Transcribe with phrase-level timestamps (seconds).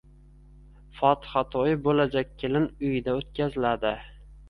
[1.01, 3.97] Fotiha to’yi bo’lajak kelin uyida o’tkaziladi.